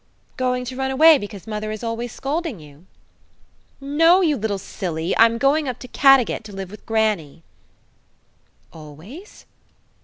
"Going 0.35 0.65
to 0.65 0.75
run 0.75 0.89
away 0.89 1.19
becauses 1.19 1.45
mother 1.45 1.69
is 1.69 1.83
always 1.83 2.11
scolding 2.11 2.59
you?" 2.59 2.87
"No, 3.79 4.21
you 4.21 4.35
little 4.35 4.57
silly! 4.57 5.15
I'm 5.15 5.37
going 5.37 5.69
up 5.69 5.77
to 5.77 5.87
Caddagat 5.87 6.43
to 6.45 6.51
live 6.51 6.71
with 6.71 6.87
grannie." 6.87 7.43
"Always?" 8.73 9.45